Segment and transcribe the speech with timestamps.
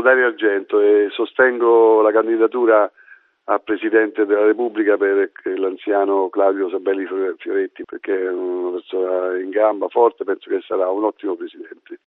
[0.00, 2.90] sono Dario Argento e sostengo la candidatura
[3.44, 9.88] a Presidente della Repubblica per l'anziano Claudio Sabelli Fioretti perché è una persona in gamba,
[9.88, 11.98] forte, penso che sarà un ottimo Presidente.